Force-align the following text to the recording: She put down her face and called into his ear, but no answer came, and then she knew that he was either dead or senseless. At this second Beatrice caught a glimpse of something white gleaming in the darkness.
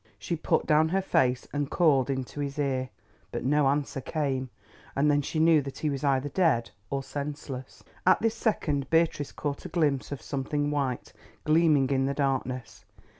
She 0.17 0.35
put 0.35 0.65
down 0.65 0.89
her 0.89 1.01
face 1.03 1.47
and 1.53 1.69
called 1.69 2.09
into 2.09 2.39
his 2.39 2.57
ear, 2.57 2.89
but 3.31 3.43
no 3.45 3.67
answer 3.67 4.01
came, 4.01 4.49
and 4.95 5.11
then 5.11 5.21
she 5.21 5.37
knew 5.37 5.61
that 5.61 5.77
he 5.77 5.91
was 5.91 6.03
either 6.03 6.27
dead 6.29 6.71
or 6.89 7.03
senseless. 7.03 7.83
At 8.03 8.19
this 8.19 8.33
second 8.33 8.89
Beatrice 8.89 9.31
caught 9.31 9.63
a 9.63 9.69
glimpse 9.69 10.11
of 10.11 10.19
something 10.23 10.71
white 10.71 11.13
gleaming 11.43 11.91
in 11.91 12.07
the 12.07 12.15
darkness. 12.15 12.83